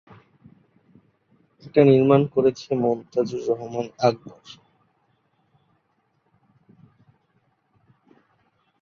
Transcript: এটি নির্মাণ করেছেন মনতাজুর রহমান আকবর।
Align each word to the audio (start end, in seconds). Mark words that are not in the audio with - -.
এটি 1.65 1.81
নির্মাণ 1.89 2.21
করেছেন 2.33 2.73
মনতাজুর 2.83 3.41
রহমান 3.49 3.87
আকবর। 4.07 4.45